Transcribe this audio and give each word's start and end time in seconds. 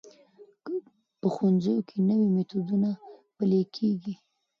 په 1.19 1.27
ښوونځیو 1.33 1.85
کې 1.87 1.97
نوي 2.09 2.27
میتودونه 2.35 2.89
پلي 3.37 3.61
کېږي. 3.75 4.13